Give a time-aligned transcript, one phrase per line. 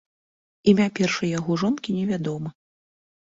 [0.71, 2.49] Імя першай яго жонкі невядома.